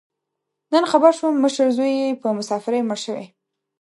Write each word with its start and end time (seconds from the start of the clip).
نن 0.71 0.83
خبر 0.91 1.11
شوم، 1.17 1.33
مشر 1.43 1.67
زوی 1.77 1.91
یې 1.99 2.07
په 2.21 2.27
مسافرۍ 2.37 2.81
مړ 2.85 2.97
شوی. 3.05 3.25